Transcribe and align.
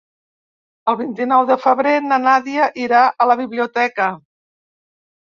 El 0.93 0.95
vint-i-nou 1.01 1.43
de 1.49 1.57
febrer 1.65 1.91
na 2.05 2.17
Nàdia 2.23 2.71
irà 2.87 3.03
a 3.11 3.29
la 3.33 3.37
biblioteca. 3.43 4.09